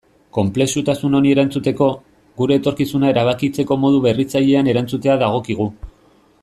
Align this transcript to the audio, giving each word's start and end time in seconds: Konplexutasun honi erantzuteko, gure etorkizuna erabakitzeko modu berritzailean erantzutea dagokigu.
Konplexutasun 0.35 1.17
honi 1.19 1.33
erantzuteko, 1.33 1.89
gure 2.43 2.57
etorkizuna 2.61 3.13
erabakitzeko 3.15 3.81
modu 3.85 4.03
berritzailean 4.07 4.73
erantzutea 4.75 5.23
dagokigu. 5.27 5.73